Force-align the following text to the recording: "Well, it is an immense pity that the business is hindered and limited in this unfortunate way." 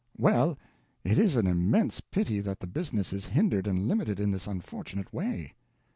"Well, 0.17 0.57
it 1.03 1.19
is 1.19 1.35
an 1.35 1.45
immense 1.45 1.99
pity 2.01 2.39
that 2.39 2.59
the 2.59 2.65
business 2.65 3.13
is 3.13 3.27
hindered 3.27 3.67
and 3.67 3.87
limited 3.87 4.19
in 4.19 4.31
this 4.31 4.47
unfortunate 4.47 5.13
way." 5.13 5.53